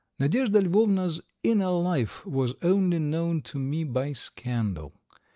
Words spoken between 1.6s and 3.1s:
life was only